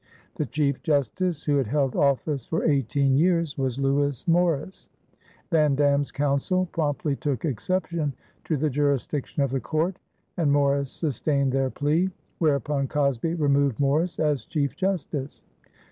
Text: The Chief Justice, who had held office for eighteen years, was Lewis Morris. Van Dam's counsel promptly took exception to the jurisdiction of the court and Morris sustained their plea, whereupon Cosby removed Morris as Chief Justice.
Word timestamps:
The 0.33 0.47
Chief 0.47 0.81
Justice, 0.81 1.43
who 1.43 1.57
had 1.57 1.67
held 1.67 1.95
office 1.95 2.47
for 2.47 2.63
eighteen 2.63 3.15
years, 3.17 3.55
was 3.55 3.77
Lewis 3.77 4.27
Morris. 4.27 4.89
Van 5.51 5.75
Dam's 5.75 6.11
counsel 6.11 6.65
promptly 6.71 7.15
took 7.15 7.45
exception 7.45 8.13
to 8.45 8.57
the 8.57 8.71
jurisdiction 8.71 9.43
of 9.43 9.51
the 9.51 9.59
court 9.59 9.99
and 10.37 10.51
Morris 10.51 10.89
sustained 10.89 11.51
their 11.51 11.69
plea, 11.69 12.09
whereupon 12.39 12.87
Cosby 12.87 13.35
removed 13.35 13.79
Morris 13.79 14.19
as 14.19 14.45
Chief 14.45 14.75
Justice. 14.75 15.43